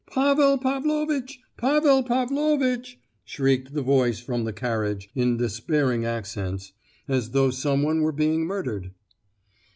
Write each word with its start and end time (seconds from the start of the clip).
"Pavel 0.11 0.57
Pavlovitch! 0.57 1.41
Pavel 1.57 2.01
Pavlovitch!" 2.01 2.99
shrieked 3.23 3.75
the 3.75 3.83
voice 3.83 4.17
from 4.19 4.45
the 4.45 4.51
carriage, 4.51 5.11
in 5.13 5.37
despairing 5.37 6.05
accents, 6.05 6.73
as 7.07 7.29
though 7.29 7.51
some 7.51 7.83
one 7.83 8.01
were 8.01 8.11
being 8.11 8.41
murdered. 8.47 8.95